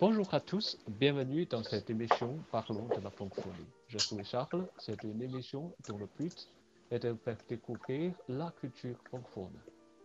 [0.00, 3.54] Bonjour à tous, bienvenue dans cette émission Parlons de la francophonie.
[3.86, 6.48] Je suis Charles, c'est une émission dont le but
[6.90, 9.52] est de faire découvrir la culture francophone.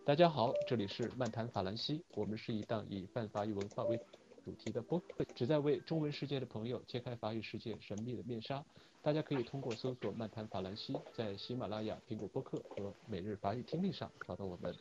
[0.05, 3.99] 大家好，这里是漫谈法兰西，我们是一档以泛法语文化为
[4.45, 8.63] 主题的播客，旨在为中文世界的朋友揭开法语世界神秘的面纱。
[9.01, 14.75] 大家可以通过搜索“漫谈法兰西”在喜马拉雅、苹果播客和每日法语听力上找到我们。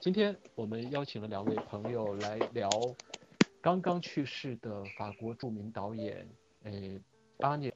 [0.00, 2.70] 今天我们邀请了两位朋友来聊。
[3.66, 6.24] 刚刚去世的法国著名导演，
[6.62, 6.72] 呃，
[7.38, 7.74] 阿涅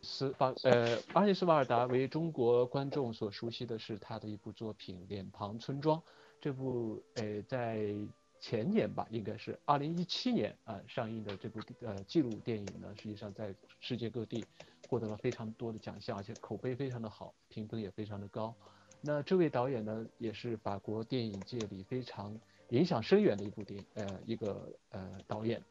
[0.00, 5.98] 斯法呃阿涅斯瓦尔达为中国观众所熟悉的是他的一部作品《脸庞村庄》。
[6.40, 7.92] 这部呃在
[8.38, 14.44] 前年吧，应该是二零一七年啊上映的这部呃纪录电影呢，实际上在世界各地
[14.88, 18.54] 获得了非常多的奖项，而且口碑非常的好，评分也非常的高。
[19.00, 22.38] 那这位导演呢，也是法国电影界里非常。
[22.70, 25.62] 影响深远的一部电，呃，一个呃导演。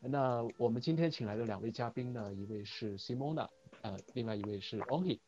[0.00, 3.48] 那我们今天请来的两位嘉宾呢，一位是 Simona，
[3.82, 5.18] 呃，另外一位是 Oni，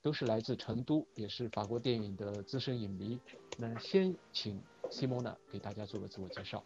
[0.00, 3.18] 都是来自成都，也是法国电影的资深影迷。
[3.58, 6.64] 那先请 Simona 给大家做个自我介绍。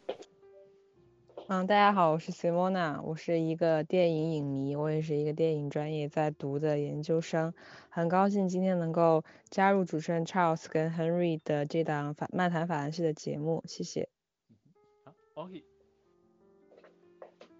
[1.49, 7.55] 嗯，大家好，我是 Simona，我是一个电影影迷，我也是一个电影专业在读的研究生，
[7.89, 14.09] 很高兴今天能够加入主持人 Charles 跟 Henry 的这档法漫谈法兰西的节目，谢谢。
[15.05, 15.63] 好，OK。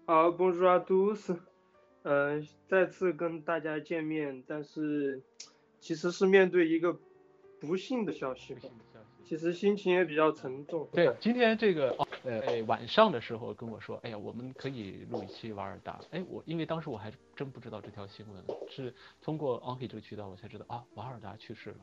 [0.05, 1.37] 好，Bonjour à tous，
[2.03, 5.23] 呃，再次跟大家见面，但是
[5.79, 6.99] 其实是面对一个
[7.61, 8.53] 不幸的消息。
[9.27, 10.87] 其实心情也比较沉重。
[10.93, 11.89] 对，今天这个
[12.23, 15.99] 呃晚上的时候跟我说，哎呀，我们可以录一期瓦尔达。
[16.11, 21.77] 哎，我因为当时我还真不知道这条新闻，是通过 Anki 这个渠道我才知道啊，瓦尔达去世了。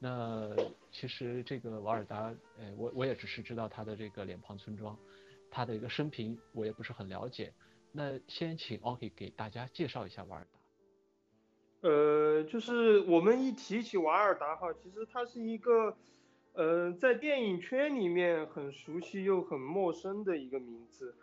[0.00, 0.50] 那
[0.90, 4.98] 其实这个瓦尔达，哎，我我也只是知道他的这个脸庞村庄，
[5.48, 7.52] 他的一个生平我也不是很了解。
[7.92, 11.88] 那先请 Anki 给大家介绍一下瓦尔达。
[11.88, 15.96] 呃，就是我们一提起瓦尔达哈，其实他是一个。
[16.52, 21.14] 呃，在电影圈里面很熟悉又很陌生的一个名字，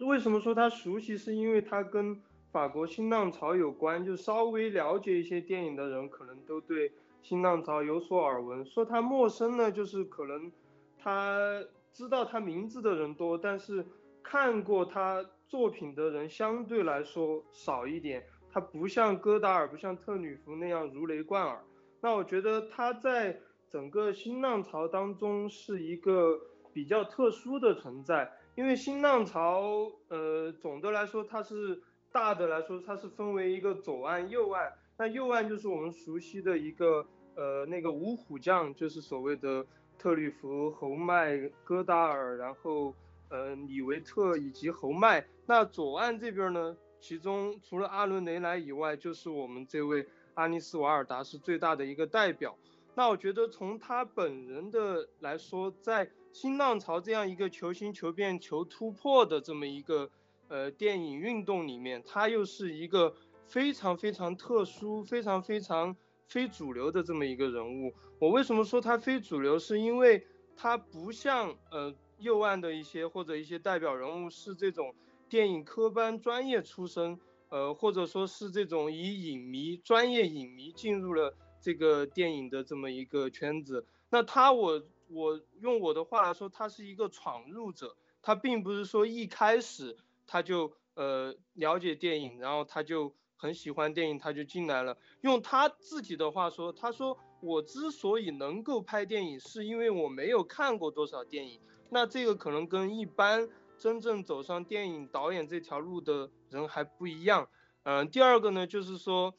[0.00, 1.16] 为什么说他熟悉？
[1.16, 2.20] 是因为他跟
[2.50, 6.92] 法国新浪潮有关，就稍微了解一些电影的人可能都对
[7.22, 8.66] 新浪潮有所耳闻。
[8.66, 10.50] 说他陌生呢，就是可能
[10.98, 13.86] 他知道他名字的人多，但是
[14.20, 18.24] 看过他作品的人相对来说少一点。
[18.50, 21.64] 他不像戈达尔，不像特吕弗那样如雷贯耳。
[22.00, 23.38] 那我觉得他在。
[23.72, 26.38] 整个新浪潮当中是一个
[26.74, 34.70] 比较特殊的存在，因为新浪潮，呃，总的来说它是大的来说，它是分为一个左岸、右岸。
[34.98, 39.64] 那右岸就是我们熟悉的一个，呃，那个五虎将，就是所谓的
[39.98, 42.94] 特吕弗、侯麦、戈达尔，然后，
[43.30, 45.26] 呃，李维特以及侯麦。
[45.46, 52.54] 那左岸这边呢，其中除了阿伦雷莱以外，就是我们这位阿尼斯瓦尔达是最大的一个代表。
[52.94, 60.10] 那我觉得从他本人的来说，在新浪潮这样一个求新求变求突破的这么一个
[60.48, 63.14] 呃电影运动里面，他又是一个
[63.48, 67.94] 非常非常特殊、非常非常非主流的这么一个人物。
[68.18, 69.58] 我为什么说他非主流？
[69.58, 74.94] 是因为他不像呃右岸的一些或者一些代表人物是这种
[75.30, 81.34] 电影科班专业出身，呃或者说是这种以影迷专业影迷进入了。
[81.62, 89.96] 这个电影的这么一个圈子，那他我我用我的话来说，他是一个闯入者，他并不是说一开始
[90.26, 94.98] 他就呃了解电影，然后他就很喜欢电影，他就进来了。
[95.20, 101.60] 用他自己的话说，他说我之所以能够拍电影，是因为我没有看过多少电影。
[101.90, 103.48] 那这个可能跟一般
[103.78, 107.48] 真正走上电影导演这条路的人还不一样。
[107.84, 109.32] 嗯，第二个呢，就是说。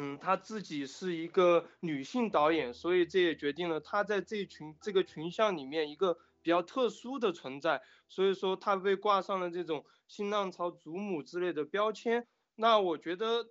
[0.00, 12.28] 嗯，她自己是一个女性导演，所以这也决定了她在这群这个群像里面一个比较特殊的存在，所以说她被挂上了这种新浪潮祖母之类的标签。
[12.54, 13.48] 那我觉得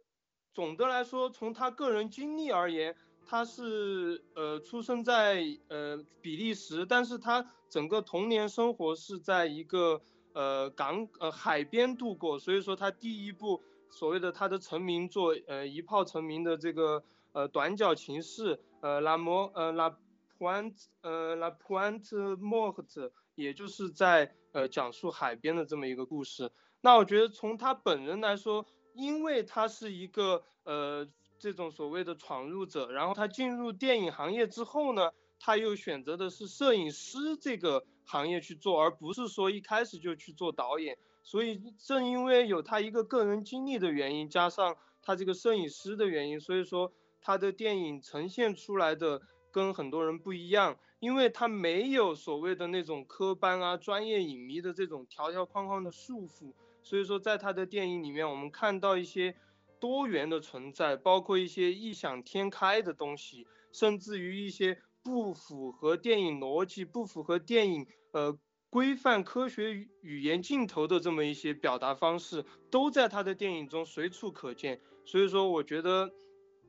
[0.54, 2.96] 总的来说，从她个人经历而言，
[3.26, 10.02] 她是呃出生在呃比利时，但是她整个童年生活是在一个
[10.32, 13.62] 呃港呃海边度过，所以说她第一部。
[13.90, 19.90] 所谓的他的成名作，呃，一炮成名的这个呃短脚情事，呃，拉莫，呃，拉
[20.38, 26.52] 普安，呃，拉普安特莫特，也就是在呃讲述海边的这么一个故事。
[26.82, 31.08] 那我觉得从他本人来说，因为他是一个呃
[31.40, 40.98] 这种所谓的闯入者，然后他进入电影行业之后呢，他又选择的是摄影师这个行业去做，而不是说一开始就去做导演。
[41.28, 49.22] 所以正因为有他一个个人经历的原因，加上他这个摄影师的原因，所以说他的电影呈现出来的
[49.52, 56.54] 跟很多人不一样，因为他没有所谓的那种科班啊、专业影迷的这种条条框框的束缚。
[56.82, 59.36] 所以说在他的电影里面，我们看到一些
[59.82, 68.40] 多元的存在，包括一些异想天开的东西，甚至于一些不符合电影逻辑、不符合电影呃。
[68.70, 74.82] 规范科学语言镜头的这么一些表达方式，都在他的电影中随处可见。
[75.06, 76.12] 所以说，我觉得，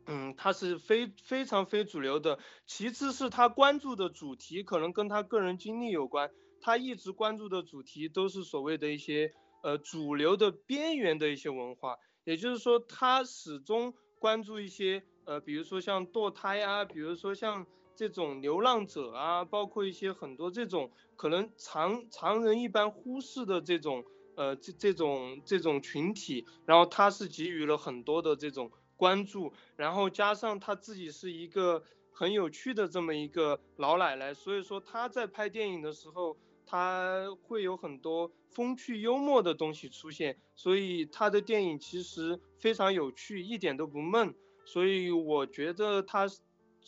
[0.06, 2.38] 嗯，他是非非常非主流的。
[2.66, 6.30] 其次是他关注的主题可能跟他个人经历有关，
[6.60, 9.34] 他一直关注的主题都是所谓的一些
[9.64, 11.96] 呃主流的边缘的一些文化。
[12.24, 17.66] 也就是说，他始终关注一些呃，比如说像堕胎啊，比如说像。
[17.98, 24.04] 这种流浪者啊，包括一些很多这种可能常常人一般忽视的这种
[24.36, 36.36] 呃这这种这种群体，然后他是给予了很多的这种关注，然后加上他自己是一个很有趣的这么一个老奶奶，所以说他在拍电影的时候，
[36.66, 44.32] 他会有很多风趣幽默的东西出现，所以他的电影其实非常有趣，一点都不闷，
[44.64, 46.28] 所以我觉得他。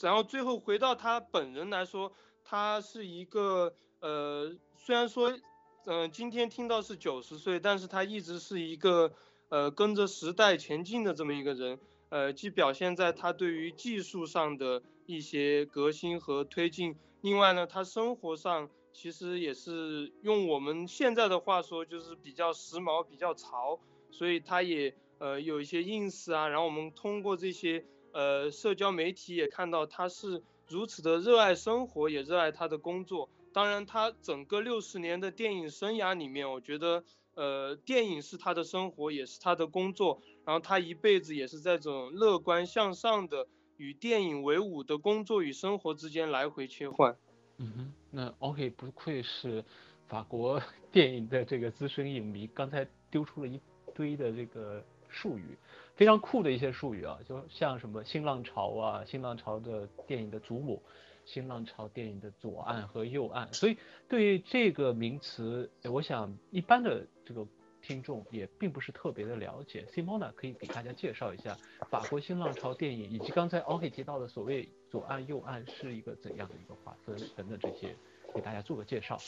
[0.00, 2.12] 然后最后回到他本人来说，
[2.42, 5.38] 他是一个呃，虽然说，
[5.84, 9.12] 嗯，今天听到是九十岁，但是他一直是一个
[9.50, 23.78] 呃跟着时代前进的这么一个人，呃，既表现在他对于技术上的一些革新和推进，另外呢，他生活上其实也是用我们现在的话说，就是比较时髦、比较潮，
[24.10, 27.84] 所以他也呃有一些 ins 啊，然后我们通过这些。
[28.12, 33.28] 呃，社交媒体也看到他是如此的热爱生活，也热爱他的工作。
[33.52, 37.02] 当然，他整个六十年的电影生涯里面，我觉得，
[37.34, 40.20] 呃，电影是他的生活，也是他的工作。
[40.44, 43.46] 然后他一辈子也是在这种乐观向上的
[43.76, 47.16] 与电影为伍的工作与生活之间来回切换。
[47.58, 49.64] 嗯哼，那 OK，不愧是
[50.06, 50.62] 法国
[50.92, 53.60] 电影的这个资深影迷，刚才丢出了一
[53.94, 55.58] 堆的这个术语。
[56.00, 60.82] 非常酷的一些术语啊，就像什么新浪潮啊，新浪潮的电影的祖母，
[61.26, 63.52] 新浪潮电影的左岸和右岸。
[63.52, 63.76] 所以
[64.08, 67.46] 对于这个名词，我想一般的这个
[67.82, 69.84] 听众也并不是特别的了解。
[69.92, 71.54] Simona 可以给大家介绍一下
[71.90, 77.94] 法国新浪潮电影，以及刚才 OK 提到的所谓左岸右岸是一个怎样的一个划分等等这些，
[78.34, 79.18] 给大家做个介绍。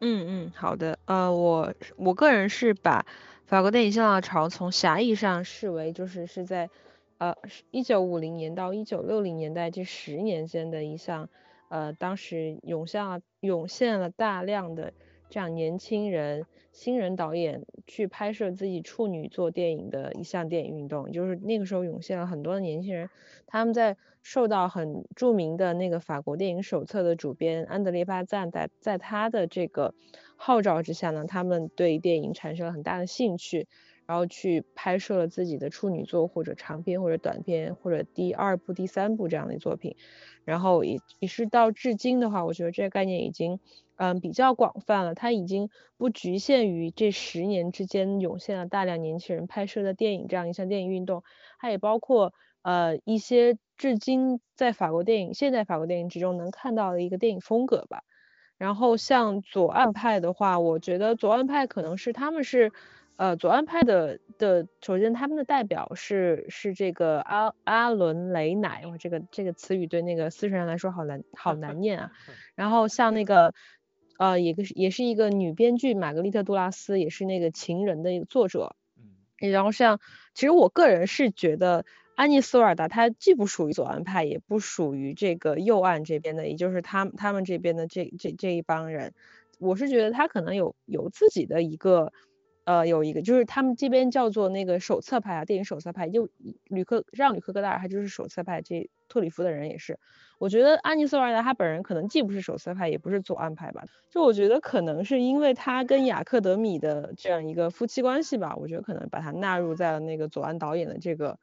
[0.00, 3.06] 嗯嗯，好的，呃，我我个人是把
[3.50, 6.70] 法国电影新浪潮从狭义上视为就是是在，
[7.18, 7.34] 呃，
[7.72, 11.28] 一九五零年到一九六零年代这十年间的一项，
[11.68, 14.92] 呃，当时涌现了涌现了大量的
[15.30, 23.10] 这样年轻人新人导演去拍摄自己处女作电影的一项电影运动，就是那个时候涌现了很多的年轻人，
[23.48, 23.96] 他们在。
[24.22, 29.94] 受到很著名的那个法国电影手册的主编安德烈巴赞在在他的这个
[30.42, 33.68] 号召之下呢，他们对电影产生了很大的兴趣，
[34.06, 39.96] 然后去拍摄了自己的处女作或者长片或者短片或者第二部第三部这样的作品，
[40.46, 43.60] 然后也也是到至今的话，我觉得这个概念已经
[43.96, 51.22] 嗯比较广泛了，它已经不局限于这十年之间涌现了大量年轻人拍摄的电影这样一项电影运动，
[51.58, 52.32] 它也包括。
[52.62, 58.02] 呃，一些至今在法国电影、现代法国电影之中能看到的一个电影风格吧。
[58.60, 62.70] 然后像左岸派的话，我觉得左岸派可能是他们是，
[63.16, 72.12] 呃，左岸派的的，首先他们的代表是是这个阿阿伦雷乃，哇，这个这个词语对那个四川人来说好难好难念啊。
[72.54, 73.54] 然后像那个，
[74.18, 78.76] 呃，也个也是一个女编剧玛格丽特杜拉斯，也是那个情人的一个作者。
[79.40, 79.50] 嗯。
[79.50, 80.00] 然后像，
[80.34, 81.86] 其实我个人是觉得。
[82.20, 89.14] 安妮斯瓦尔达，他既不属于左岸派，也不属于这个右岸这边的，也就是他他们这边的这这这一帮人。
[89.58, 92.12] 我是觉得他可能有有自己的一个，
[92.64, 96.10] 呃，有一个就是他们这边叫做那个手册派啊，电影手册派。
[96.10, 96.28] 就
[96.64, 98.60] 吕克让吕克戈达尔，他就是手册派。
[98.60, 99.98] 这特里弗的人也是。
[100.38, 103.84] 我觉得安妮斯瓦尔达他本人可能既不是手册派，也不是左岸派吧。
[104.10, 111.38] 就我觉得可能是因为他跟雅克德米的这样一个夫妻关系吧，我觉得可能把他纳入在了那个左岸导演的这个。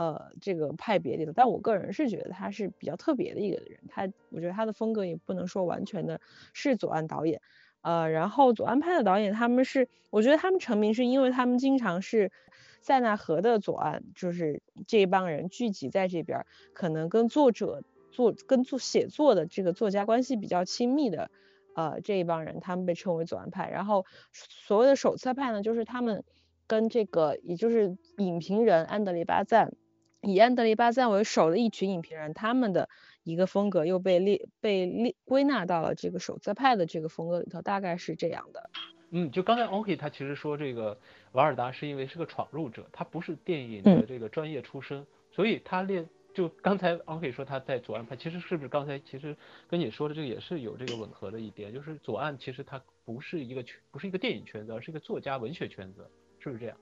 [0.00, 6.22] 呃，这个派别里的，但我个人是觉得他是比较特别的一个人，他我觉得他的风格也不能说完全的
[6.54, 7.42] 是左岸导演，
[7.82, 12.32] 呃，然后左岸派的导演他们是，我觉得他们成名是因为他们经常是
[12.80, 21.30] 塞纳河的左岸，就是这一帮人聚集在这边，可能跟作者作跟作写作的这个作家关系比较亲密的
[21.74, 23.68] 呃这一帮人，他们被称为左岸派。
[23.68, 26.24] 然后所谓的手册派呢，就是他们
[26.66, 29.74] 跟这个也就是影评人安德烈巴赞，
[30.22, 32.88] 以安德烈巴赞为首的一群影评人，他们的
[33.22, 38.70] 一个风格又被列被列归纳到了这个手册派的这个风格里头，大概是这样的。
[39.10, 40.96] 嗯，就刚才 OK 他其实说这个
[41.32, 49.36] 瓦尔达是因为是个闯入者，他不是电影的这个专业出身，所以他列就刚才 OK 说他在左岸派，其实是不是刚才其实
[49.68, 56.08] 跟你说的这个也是有这个吻合的一点，就是左岸其实他不是一个圈，不是一个电影圈子，而是一个作家文学圈子，
[56.38, 56.76] 是不是这样？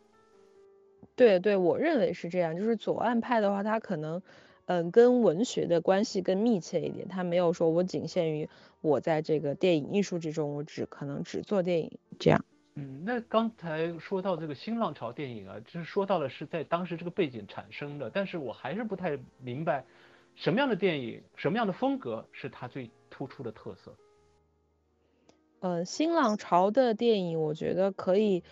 [1.17, 4.23] 对对，我认为是这样，就是左岸派的话，他可能。
[4.71, 7.09] 嗯，跟文学的关系更密切一点。
[7.09, 8.51] 他没有说我仅限于
[8.83, 12.45] 我在这个电影艺术之中，我只可能只做电影这样。
[12.75, 19.87] 嗯，那刚才说到这个新浪潮电影啊，就是说到了是在当时这个背景产生的，但是我还是不太明白
[20.35, 23.95] 什么样的电影，什么样的风格是它最突出的特色。
[25.61, 28.45] 嗯，新浪潮的电影，我觉得可以，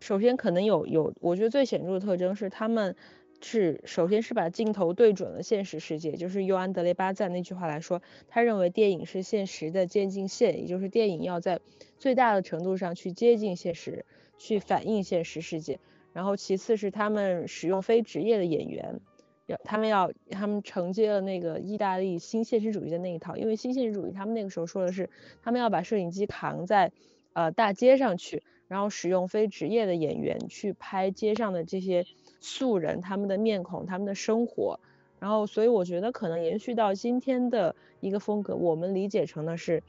[0.00, 2.96] 首先可能有有，我觉得最显著的特征是他们。
[3.40, 11.60] 是，首先是把镜头对准了现实世界，就是用安德烈巴赞那句话来说，他认为电影是现实的渐进线，也就是电影要在
[11.98, 14.04] 最大的程度上去接近现实，
[14.38, 15.78] 去反映现实世界。
[16.12, 19.00] 然后其次是他们使用非职业的演员，
[19.46, 25.08] 要他们要他们承接了那个意大利新现实主义的那一套，因为新现实主义他们那个时候说的是，
[25.44, 26.90] 他们要把摄影机扛在
[27.34, 32.06] 呃大街上去，然后使用非职业的演员去拍街上的这些。
[32.40, 34.78] 素人他们的面孔，他们的生活，
[35.18, 39.82] 然后所以我觉得可能延续到今天的一个风格，我们理解成的是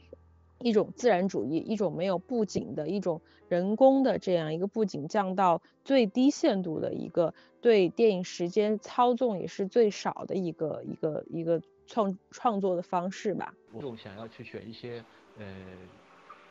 [0.58, 13.54] 一种自然主义，一种没有布景的一种人工的这样一个布景降到最低限度的一个对电影时间操纵也是最少的一个一个一个创创作的方式吧。
[13.72, 15.04] 我想要去选一些
[15.38, 15.46] 呃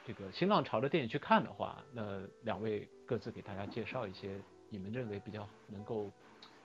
[0.10, 4.42] 这个新浪潮的电影去看的话，那两位各自给大家介绍一些。
[4.72, 6.12] 你们认为比较能够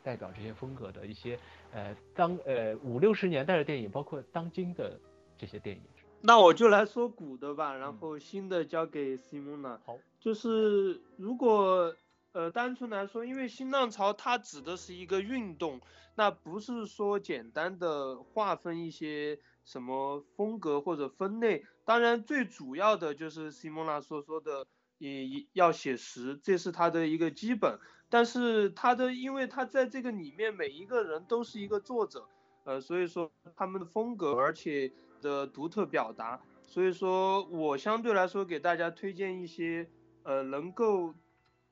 [0.03, 1.39] 代表这些风格的一些
[1.73, 4.99] 呃当呃五六十年代的电影，包括当今的
[5.37, 5.83] 这些电影。
[6.23, 9.79] 那我就来说古的吧，然后新的交给 Simona。
[9.85, 11.95] 好，就是如果
[12.33, 15.81] 呃单纯来说，因为新浪潮它指的是一个运动，
[16.15, 21.65] 那不是说简单的划分一些什么风格或者分类。
[21.85, 24.67] 当然最主要的就是 Simona 所说的。
[24.99, 27.79] 也要写实，这是他的一个基本。
[28.09, 32.29] 但是他的，因为他在这个里面每一个人都是一个作者，
[32.63, 39.91] 呃，所以说他们的风格，而且的独特表达，所以说我相对来说给大家推荐一些，
[40.23, 41.13] 呃，能够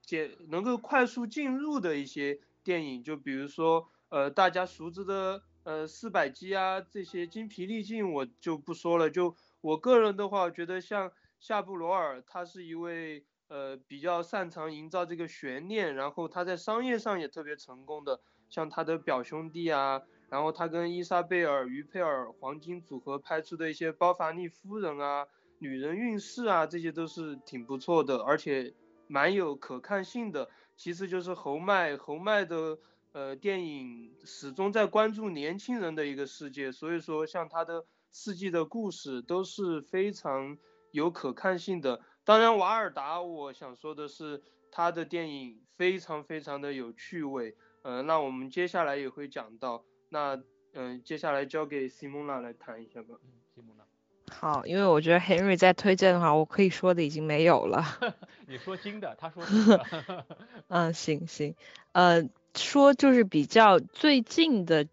[0.03, 9.11] 简能够快速进入的一些电影，就比如说，呃，大家熟知的，呃，四百击啊，这些精疲力尽我就不说了。
[9.11, 11.13] 就我个人的话，我觉得像。
[11.43, 25.27] 夏布罗尔他是一位呃比较擅长营造这个悬念，然后他在商业上也特别成功的，像他的表兄弟啊，然后他跟伊莎贝尔于佩尔黄金组合拍出的一些包法利夫人啊、
[25.59, 28.73] 女人运势啊，这些都是挺不错的，而且
[29.09, 30.49] 蛮有可看性的。
[30.77, 32.79] 其次就是侯麦，侯麦的
[33.13, 40.59] 呃电影始终在关注年轻人的一个世界，所以说像他的四季的故事都是非常。
[40.93, 50.39] 有可看性的，当然瓦尔达，我想说的是他的电影非常非常的有趣味，呃，那我们接下来也会讲到，那
[50.75, 53.15] 嗯，接下来交给西蒙娜来谈一下吧。
[53.55, 53.85] 西蒙娜。
[54.31, 57.83] 好，因为我觉得 Henry 在推荐的话，我可以说的已经没有了。
[58.47, 60.27] 你说金的，他说金的。
[60.69, 61.55] 嗯，行行，
[61.93, 62.23] 呃，
[62.55, 64.87] 说就是比较最近的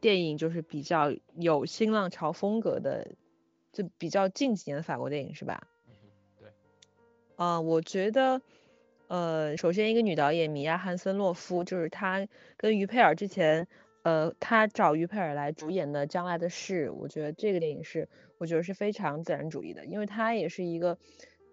[0.00, 3.08] 电影，就是比较有新浪潮风格的。
[3.72, 5.66] 就比较近几年的法国电影是吧？
[5.88, 5.92] 嗯，
[6.38, 6.48] 对。
[7.34, 8.40] 啊，我觉得，
[9.08, 13.66] 呃，首先一个女导演米娅汉森洛夫，就是她跟于佩尔之前，
[14.02, 20.96] 呃，她找于佩尔来主演的《将来的事》，我觉得这个电影是，我觉得是非常自然主义的，因为她也是一个，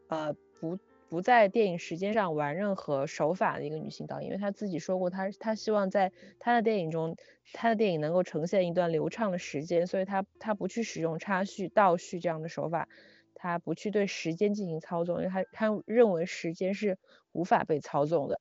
[0.10, 0.78] 呃，不。
[1.12, 7.18] 不在电影时间上玩任何手法的一个女性导演，因为她自己说过，她她希望在她的电影中，
[7.52, 12.88] 她的电影能够呈现一段流畅的时间，所以她她不去使用插叙、倒叙这样的手法，
[13.36, 16.98] 她不去对时间进行操纵，因为她她认为时间是
[17.34, 18.40] 无法被操纵的。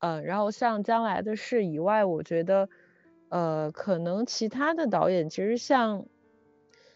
[0.00, 2.68] 嗯，然后像将来的事以外，我觉得，
[3.30, 6.04] 呃，可能其他的导演其实像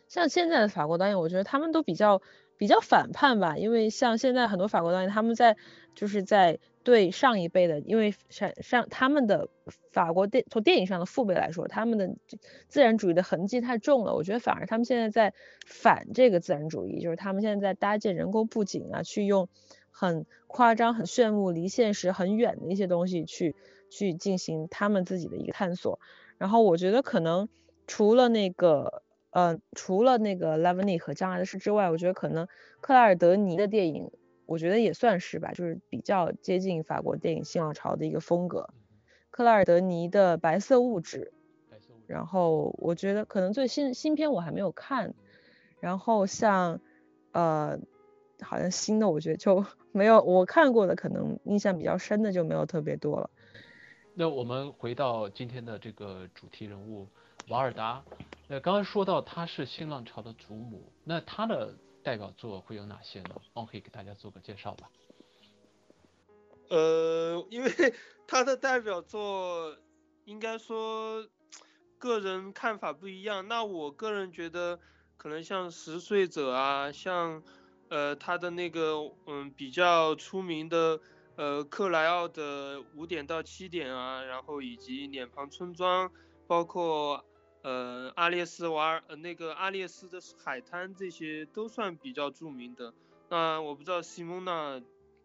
[0.09, 2.21] 像现在的法国导演，我觉得他们都比较。
[2.57, 5.57] 比较反叛吧，因为像现在很多法国导演，他们在
[5.95, 9.49] 就是在对上一辈的，因为上上他们的
[9.93, 12.17] 法国电从电影上的父辈来说，他们的
[12.69, 14.15] 自然主义的痕迹太重了。
[14.15, 15.35] 我觉得反而他们现在在
[15.67, 19.49] 反这个自然主义，就是他们现在在搭建人工布景啊，去用
[19.91, 23.57] 很夸张、很炫目、离现实很远的一些东西去
[23.91, 25.99] 去进行他们自己的一个探索。
[26.39, 27.49] 然后我觉得可能
[27.87, 29.03] 除了那个
[29.37, 32.49] 呃除了那个 v n y 和将来的事之外，我觉得可能
[32.81, 34.11] 克莱尔德尼的电影。
[34.47, 38.71] 我觉得也算是吧，就是比较接近法国电影新浪潮的一个风格。
[39.31, 41.33] 克莱尔德尼的《白色物质》，
[42.07, 45.15] 然后我觉得可能最新新片我还没有看，
[45.81, 46.81] 然后像
[47.33, 47.79] 呃，
[48.41, 53.29] 好像新的我觉得就 没有我看过的，可能印象比较深的就没有特别多了。
[54.15, 57.09] 那我们回到今天的这个主题人物
[57.49, 58.05] 瓦尔达，
[58.49, 61.75] 那刚刚说到他是新浪潮的祖母，那他的。
[62.07, 63.35] 代表作会有哪些呢？
[63.53, 64.89] 我可以给大家做个介绍吧。
[66.69, 67.69] 呃，因为
[68.29, 69.77] 他的代表作
[70.25, 71.27] 应该说
[71.99, 73.49] 个人看法不一样。
[73.49, 74.79] 那我个人觉得
[75.17, 77.43] 可能像《十岁者》啊，像
[77.89, 81.01] 呃他的那个嗯比较出名的
[81.35, 86.09] 呃克莱奥的五点到七点啊，然后以及脸庞村庄，
[86.47, 87.25] 包括。
[87.67, 92.95] 呃，阿列斯瓦尔，呃，那个阿列斯的海滩，这些都算比较著名的。
[93.29, 94.81] 那我不知道西蒙娜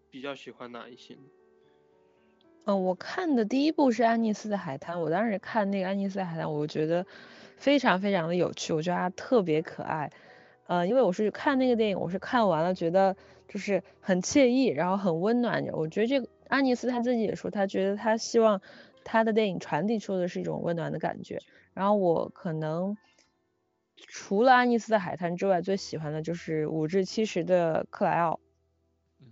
[0.09, 1.15] 比较喜欢哪一些？
[2.65, 7.05] 嗯，我看的第一部是安妮斯的海滩，我当时看那个安妮斯的海滩，我觉得
[7.57, 10.11] 非常非常的有趣，我觉得它特别可爱。
[10.65, 13.15] 呃，因为我是看那个电影，我是看完了觉得
[13.47, 15.63] 就是很惬意，然后很温暖。
[15.73, 18.63] 我觉得这个安妮斯他自己也说，他觉得他希望
[19.03, 21.37] 他的电影传递出的是一种温暖的感觉。
[21.73, 22.97] 然后我可能
[23.95, 28.39] 除了安妮斯的海滩之外，最喜欢的就是五至七十的克莱奥。
[29.19, 29.31] 嗯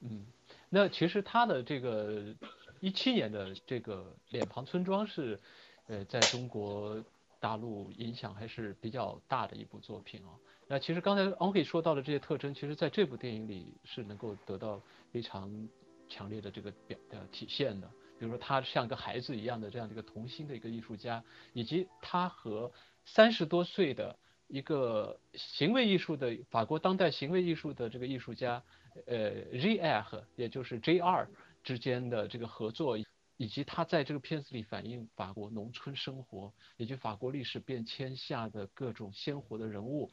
[0.00, 0.26] 嗯，
[0.68, 2.34] 那其实他的这个
[2.80, 5.38] 一七年的这个脸庞村庄是，
[5.86, 7.04] 呃，在中国
[7.38, 10.32] 大陆影响还是比较大的一部作品啊。
[10.66, 15.68] 那其实刚才 o n k 说到的这些特征，其实在这部电影里是能够得到非常
[16.08, 17.90] 强烈的这个表的体现的。
[18.20, 22.70] 比如说他像个孩子一样的这样的一个童心的一个艺术家，以及他和
[23.06, 24.14] 三十多岁的
[24.46, 28.62] 一个行为艺术的法国当代行为艺术的这个艺术家，
[29.06, 31.26] 呃 r r 也就是 J.R.
[31.64, 32.98] 之间的这个合作，
[33.38, 40.12] 以及他在这个片子里反映法国农村生活以及法国历史变迁下的各种鲜活的人物，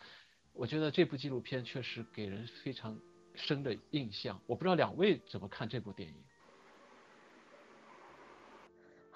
[0.54, 2.98] 我觉得这部纪录片确实给人非常
[3.36, 4.42] 深的印象。
[4.48, 6.16] 我不知道两位怎么看这部电影。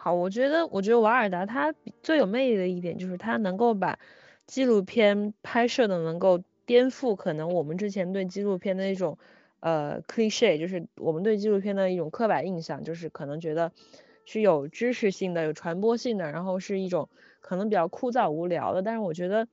[0.04, 4.00] 好，我觉得，我觉得瓦尔达他最有魅力的一点就是他能够把
[4.48, 9.20] 纪录片拍摄的能够颠覆可能我们之前对纪录片的一种
[9.60, 13.72] 呃 cliche，就是我们对纪录片的一种刻板印象，就是可能觉得
[14.26, 17.08] 是有知识性的、有传播性的，然后是一种
[17.40, 18.82] 可能比较枯燥无聊的。
[18.82, 19.48] 但是我觉得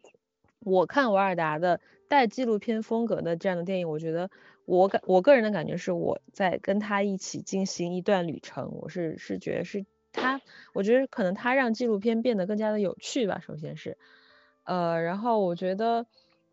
[0.60, 4.30] 我看瓦尔达的带纪录片风格的这样的电影，我觉得
[4.64, 9.84] 我感我个人的感觉是我在跟他一起进行一段旅程，我是是觉得是。
[10.18, 10.40] 他，
[10.74, 13.40] 我觉得可能他让纪录片变得更加的有趣吧。
[13.40, 13.96] 首先是，
[14.64, 16.06] 呃，然后我觉得，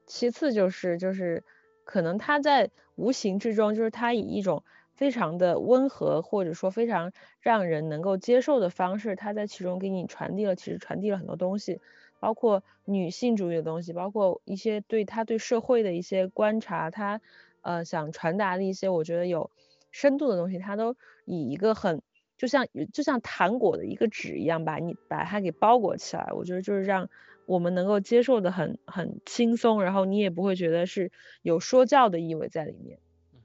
[0.06, 1.44] 其次就是就是
[1.84, 11.82] 可能他在无形之中，就是他以一种非常的温和或者说非常让人能够接受的方式，他在其中给你传递了，其实传递了很多东西，
[12.20, 17.20] 包括女性主义的东西，包括一些对他对社会的一些观察，他
[17.62, 19.52] 呃想传达的一些我觉得有
[19.92, 22.02] 深度的东西，他都以一个很。
[22.38, 27.10] 就像就像糖果的一个纸一样，把你把它给包裹起来，我觉得就是让
[27.46, 33.00] 我们能够接受的很很轻松，然后你也不会觉得是有说教的意味在里面。
[33.32, 33.40] 嗯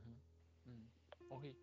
[0.66, 0.72] 嗯
[1.28, 1.54] ，OK。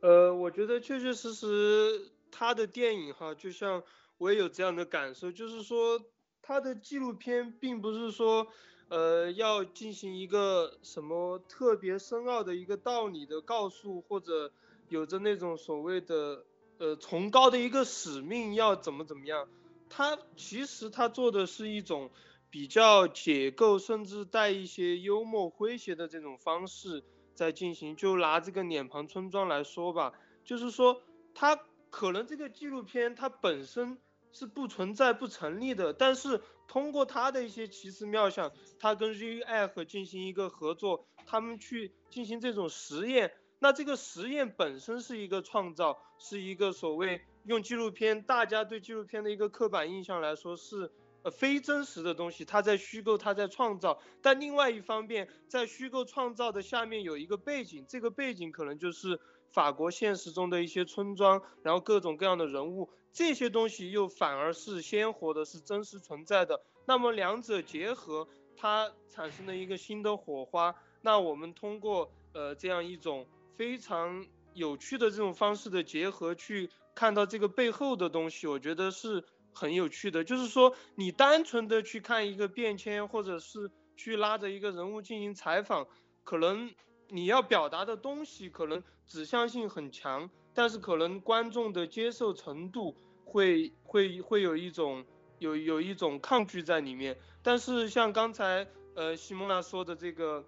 [0.00, 3.82] 呃，我觉得确确实实他的电影哈，就像
[4.16, 6.00] 我也有这样的感受，就是说
[6.40, 8.46] 他的纪录片并不是说
[8.88, 14.52] 呃要进行一个什么特别深奥的一个道理的告诉或者。
[14.88, 16.44] 有着那种所谓的
[16.78, 19.48] 呃崇高的一个使命，要怎么怎么样？
[19.90, 22.10] 他其实他做的是一种
[22.50, 27.02] 比较解构，甚至带一些幽默诙谐的这种方式
[27.34, 27.96] 在进行。
[27.96, 30.12] 就拿这个脸庞村庄来说吧，
[30.44, 31.02] 就是说
[31.34, 31.58] 他
[31.90, 33.98] 可能这个纪录片它本身
[34.32, 43.32] 是不存在、不成立的，但是通过他的一些奇思妙想，他跟 r i 和进行一个合作，他们去进行这种实验。
[43.58, 50.90] 那这个实验本身是一个创造，是一个所谓用纪录片，大家对纪录片的一个刻板印象来说是
[51.22, 54.00] 呃非真实的东西，它在虚构，它在创造。
[54.22, 59.18] 但另外一方面，在虚构创造的下面有一个背景，这个背景可能就是
[59.50, 66.60] 法国现实中的一些村庄，然后各种各样的人物，这些东西又反而是鲜活的，是真实存在的。
[66.86, 70.74] 那么两者结合，它产生了一个新的火花。
[71.00, 73.26] 那我们通过呃这样一种
[73.58, 80.22] 非常有趣的这种方式的结合，去看到这个背后的东西，我觉得是很有趣的。
[80.22, 85.86] 就是说，你单纯的去看一个便签，或者是去拉着一个人物进行采访，
[86.22, 86.72] 可能。
[87.10, 92.94] 你要表达的东西可能指向性很强，但是可能观众的接受程度
[93.24, 95.06] 会会会有一种
[95.38, 97.18] 有有一种抗拒在里面。
[97.42, 100.44] 但是像刚才呃西蒙娜说的这个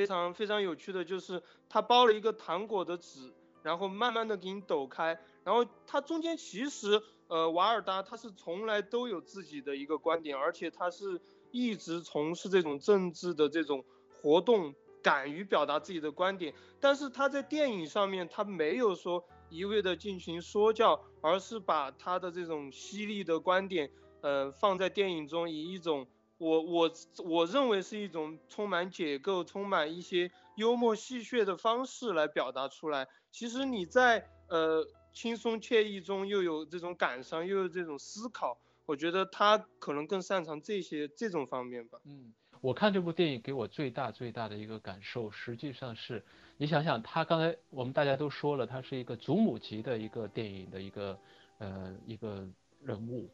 [0.00, 13.84] 非常非常有趣的就是，他包了一个糖果的纸，然后慢慢的给你抖开，然后它中间其实呃瓦尔达他是从来都有自己的一个观点，而且他是一直从事这种政治的这种
[14.22, 14.74] 活动。
[15.02, 26.06] 敢于表达自己的观点，但是他在电影上面，他没有说一味的进行说教，而是把他的这种犀利的观点，呃，放在电影中，以一种
[26.40, 26.90] 我我
[27.22, 33.06] 我认为是一种充满解构、充满一些幽默戏谑的方式来表达出来。
[33.30, 42.00] 其实你在呃轻松惬意中又有这种感伤，又有这种思考，我觉得他可能更擅长这些这种方面吧。
[42.04, 42.32] 嗯。
[42.62, 46.22] 我看这部电影给我最大最大的一个感受，实际上是，
[46.56, 51.18] 你想想，他刚才我们大家都说了，他是一个祖母级的一个电影的一个
[51.58, 52.46] 呃一个
[52.82, 53.30] 人物，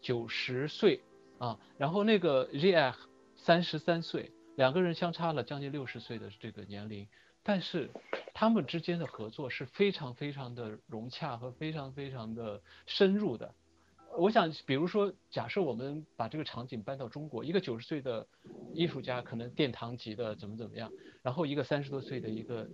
[0.00, 1.00] 九十岁
[1.40, 2.94] 啊，然后那个 r i a
[3.34, 7.08] 三十三岁，两个人相差了将近六十岁的这个年龄，
[7.42, 7.88] 但是
[8.34, 13.54] 他们之间的合作是非常非常的融洽和非常非常的深入的。
[14.18, 18.26] 我想，比如说，假设我们把这个场景搬到中国，一个九十岁的
[18.74, 22.68] 艺术家，可能殿堂级的怎么怎么样，然后一个三十多岁的一个，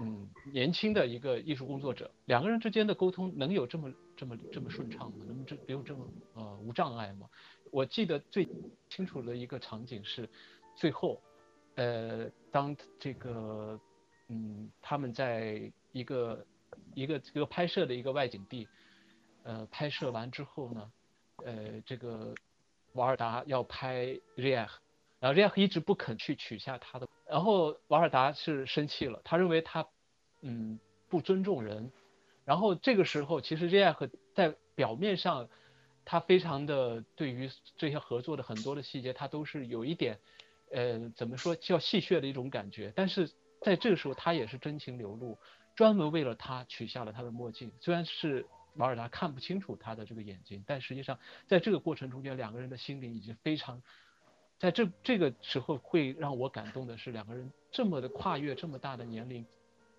[0.00, 5.24] 嗯，年轻的一个艺术工作者，两个人之间的沟通能有这么这么这么顺畅吗？
[5.26, 7.26] 能这没有这么呃无障碍吗？
[7.74, 8.48] 我记得最
[8.88, 10.28] 清楚的一个场景是，
[10.76, 11.20] 最后，
[11.74, 13.80] 呃，当这个，
[14.28, 16.46] 嗯，他们在一个
[16.94, 18.68] 一个这个拍摄的一个外景地。
[19.42, 20.92] 呃，拍摄完之后呢，
[21.44, 22.32] 呃，这个
[22.92, 24.70] 瓦尔达要拍 Riah，
[25.18, 29.86] 然后 Riah 一直不肯去取下他的，然后瓦尔达是生气了，他认为他，
[30.42, 31.90] 嗯，不尊重人，
[32.44, 35.46] 然后这个时候其实 Riah 在表面上，
[36.04, 40.18] 他非常的对于这些合作的很多的细节，他都是有一点，
[40.70, 45.38] 呃，怎么说叫戏谑的一种感觉，但是在这个时候他也是真情流露，
[45.74, 48.46] 专门为了他取下了他的墨镜，虽然是。
[48.76, 53.80] 瓦尔达看不清楚他的这个眼睛，但实际上在这个过程中间，两个人的心灵已经非常，
[54.58, 59.46] 在这这个时候会让我感动的是，两个人这么的跨越这么大的年龄，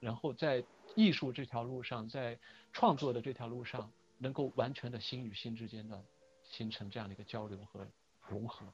[0.02, 0.62] 然后在
[0.94, 2.38] 艺术这条路上，在
[2.74, 6.04] 创作的这条路上，能够完全的心与心之间的
[6.43, 7.88] 形成这样的一个交流和
[8.28, 8.65] 融合，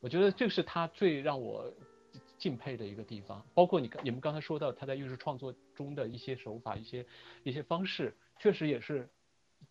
[0.00, 1.72] 我觉得这是他最让我
[2.38, 3.44] 敬佩的一个地方。
[3.54, 7.06] 包括你你们刚才说到他在艺术创作中的一些手法、一些
[7.42, 9.08] 一些方式，确实也是。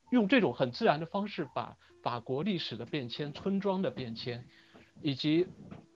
[0.10, 4.44] 用这种很自然的方式，把法国历史的变迁、村庄的变迁，
[5.02, 5.48] 以及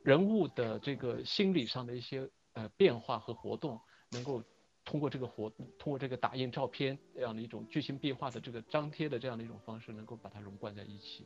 [0.04, 3.80] 人物的这个心理上的一些呃变化和活动，
[4.12, 4.42] 能够
[4.88, 11.26] 通过这个活，通过这个打印照片这样的一种剧情变化的这个张贴的这样的一种方式，能够把它融贯在一起。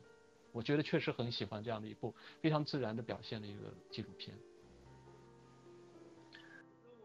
[0.50, 4.36] 我觉得确实很喜欢这样的一部非常自然的表现的一个纪录片。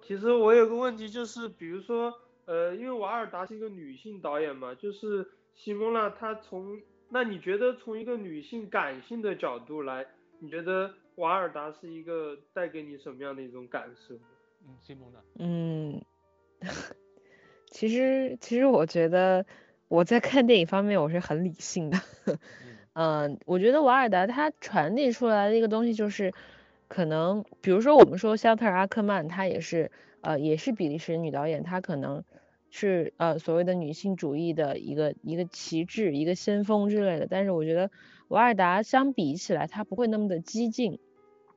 [0.02, 2.13] 其实我有个问题就是，比如说，
[2.46, 5.30] 呃，因为瓦尔达是一个女性导演嘛，就是。
[5.58, 10.06] 西蒙娜，她从那你觉得从一个女性感性的角度来，
[10.38, 14.13] 你觉得瓦尔达是一个带给你什么样的一种感受？
[14.63, 15.20] 嗯，西蒙娜。
[15.39, 16.00] 嗯，
[17.72, 19.46] 其实其实我觉得
[19.88, 22.00] 我在看电影方面我是很理性的。
[22.93, 26.34] 嗯， 我觉得瓦尔达她传递出来的一个东西就是，
[26.88, 29.91] 可能比如说我们说肖特阿克曼，她也是
[30.22, 32.24] 呃也是比利时女导演，她可能。
[32.70, 37.26] 是呃所谓的女性主义的一个一个旗帜，一个先锋之类的。
[37.26, 37.89] 但是我觉得
[38.28, 41.00] 瓦尔达相比起来，她不会那么的激进，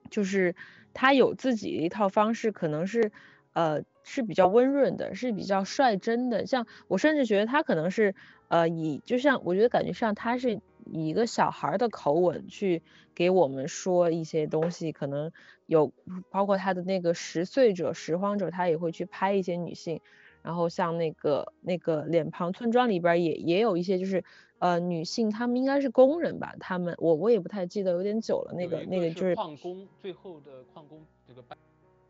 [0.08, 0.54] 就是
[0.94, 3.10] 她有自己的一套方式，可能是
[3.54, 6.46] 呃是比较温润的，是比较率真的。
[6.46, 8.14] 像我甚至觉得他可能是
[8.48, 12.82] 呃以就像我觉得感觉上他是以一个小孩的口吻去
[13.14, 15.30] 给我们说一些东西，可能
[15.66, 15.92] 有
[16.30, 20.00] 包括他的那个拾穗者拾荒者，他也会去拍一些女性。
[20.42, 24.24] 然后像那个那个脸庞村庄里边也也有一些就是
[24.58, 28.54] 呃女性，她们应该是工人吧，她们我我也不太记得，有点久了。
[28.54, 31.42] 那个那个就是矿工最后的矿工这个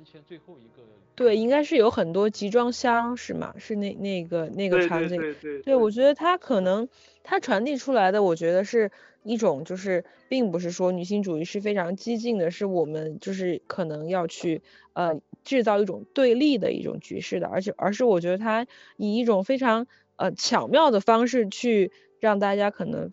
[0.04, 0.82] 签最后一个。
[1.14, 3.54] 对，应该是有很多集装箱是吗？
[3.58, 5.20] 是那那个那个场景。
[5.20, 5.62] 对对对。
[5.62, 6.88] 对，我觉得它可能
[7.22, 8.90] 它传递出来的，我觉得是
[9.22, 14.62] 一种就是，并不是说女性主义是非常激进的，是我们就是可能要去
[14.94, 19.86] 呃制造一种对立的一种局势的，而且而是我觉得它以一种非常
[20.16, 23.10] 呃巧妙的方式去让大家可能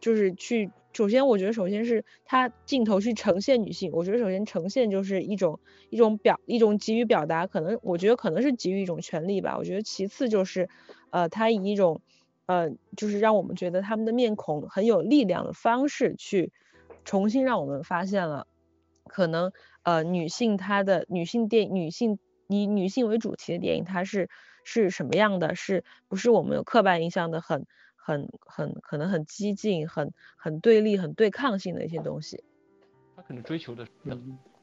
[0.00, 0.70] 就是去。
[0.92, 9.56] 首先，我觉得首先是它镜头去呈现女性，我觉得首先呈现就是一种一种表一种给予表达，可能我觉得可能是给予一种权利吧。
[9.56, 10.68] 我觉得其次就是，
[11.10, 12.00] 呃，它以一种
[12.46, 16.50] 呃就是让我们觉得他们的面孔很有力量的方式去
[17.04, 18.48] 重新让我们发现了
[19.04, 19.52] 可能
[19.84, 24.28] 呃女性她的女性电女性以女性为主题的电影它是
[24.64, 27.64] 是什么样的，是不是我们有刻板印象的很。
[28.10, 32.42] 很很可能很激进，很很对立，很对抗性的一些东西。
[33.14, 33.86] 他可能追求的，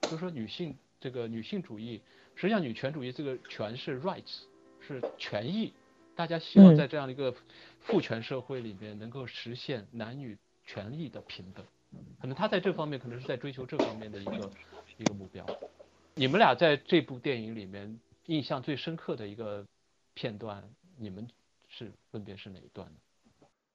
[0.01, 2.01] 就是说女性这个女性主义，
[2.35, 4.41] 实际上女权主义这个权是 rights，
[4.81, 5.71] 是权益。
[6.13, 7.33] 大家希望在这样的一个
[7.79, 11.65] 父权社会里面能够实现男女权利的平等。
[12.19, 14.51] 可能他在这方面可能是在追求这方面的一个
[14.97, 15.45] 一个目标。
[16.15, 19.65] 你们俩在这部电影里面印象最深刻的一个
[20.15, 20.63] 片段，
[20.97, 21.29] 你们
[21.69, 22.95] 是分别是哪一段呢？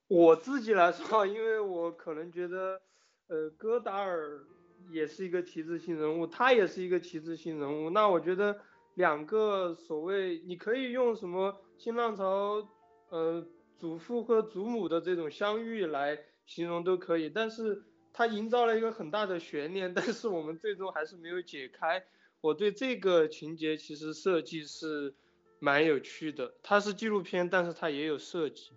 [0.08, 2.80] 我自己来说，因为我可能觉得，
[3.28, 4.44] 呃，戈达尔
[4.90, 7.88] 也是一个旗帜性人物，他也是一个旗帜性人物。
[7.90, 8.60] 那我觉得
[8.94, 12.68] 两个所谓，你可以用什么新浪潮，
[13.08, 13.46] 呃，
[13.78, 17.30] 祖父和祖母的这种相遇来形容都可以。
[17.30, 22.04] 但是他营造了一个很大的悬念， 但是我们最终还是没有解开。
[22.42, 25.14] 我对这个情节其实设计是
[25.58, 28.72] 蛮有趣的，它是纪录片，但是它也有设计。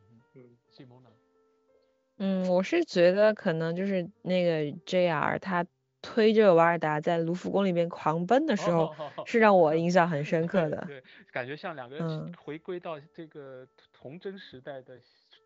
[2.18, 5.38] 嗯，我是觉得可能就是那个 J.R.
[5.40, 5.66] 他
[6.02, 8.94] 推着瓦尔达在卢浮宫里边狂奔的时候，
[9.26, 10.84] 是让我印象很深 刻的。
[10.88, 14.98] 对，感觉像两个人回归到这个童真时代的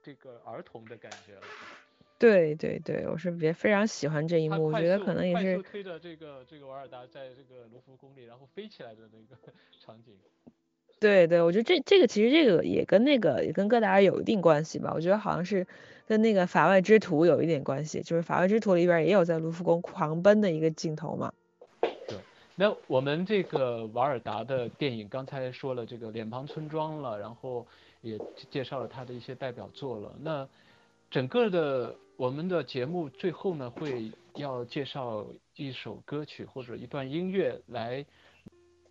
[0.03, 1.41] 这个儿童的感觉了。
[2.19, 10.13] 对对对，我是别非常喜欢这一幕，我觉得可能也是推着这个这个瓦尔达在这个卢浮宫里，然后飞起来的那个 场景。
[10.99, 14.91] 对对，我觉得这这个其实这个也跟那个也跟戈达尔有一定关系吧。
[14.93, 15.65] 我觉得好像是
[16.05, 21.31] 跟那个法外之徒有一点关系，就是法外之徒里边也有在卢浮宫狂奔的一个镜头嘛。
[21.79, 22.17] 对，
[22.55, 27.65] 那我们这个瓦尔达的电影刚才说了这个脸庞村庄了，然后
[28.01, 28.19] 也
[28.51, 30.13] 介绍了他的一些代表作了。
[30.21, 30.45] 那
[31.09, 38.05] 整个的我们的节目最后呢，会要介绍一首歌曲或者一段音乐来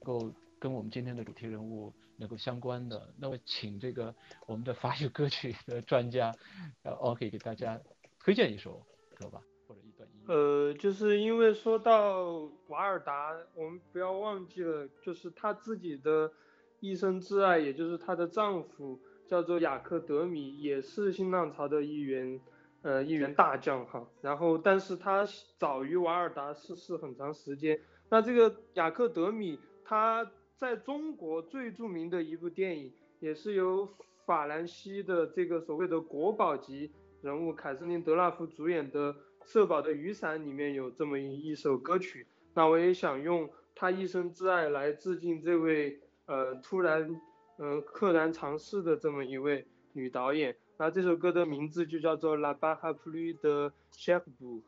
[0.02, 0.30] 够。
[0.58, 4.12] 跟我们今天的主题人物能够相关的，那么请这个
[4.46, 6.34] 我们的法语歌曲的专家，
[6.82, 7.80] 呃，OK 给大家
[8.18, 10.34] 推荐一首歌吧，或者一段音乐。
[10.34, 16.32] 呃，就是因为说到瓦尔达，我们不要忘记了，就是她自己的
[16.80, 22.40] 一生挚爱，也就是她的丈夫叫做雅克德米，也是新浪潮的一员，
[22.82, 24.08] 呃，一员大将哈。
[24.22, 25.24] 然后，但是他
[25.56, 27.80] 早于瓦尔达逝世很长时间。
[28.08, 30.28] 那这个雅克德米他。
[30.58, 33.88] 在中国最著名的一部电影，也是由
[34.26, 36.90] 法兰西的这个所谓的国宝级
[37.22, 42.26] 人物凯瑟琳·德纳夫主演的《社保的雨伞》里面有这么一首歌曲。
[42.54, 47.20] 那我也想用他一生挚爱来致敬这位呃突然
[47.58, 50.56] 嗯溘然长逝的这么一位女导演。
[50.76, 54.62] 那这首歌的名字就叫做《La b a h a p l u de Cherbourg》。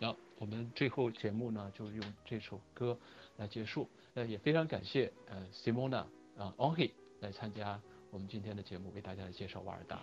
[0.00, 2.98] 好，我们最后节目呢就用这首歌
[3.38, 3.88] 来结束。
[4.18, 6.06] 那也非常感谢呃 Simona
[6.38, 7.78] 啊 Onhi 来参加
[8.10, 10.00] 我们今天的节目，为大家来介绍瓦尔达。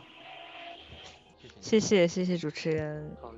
[1.59, 3.09] 谢谢谢谢主持人。
[3.19, 3.33] 好，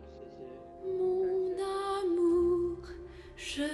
[3.37, 3.65] 谢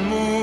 [0.00, 0.39] moon.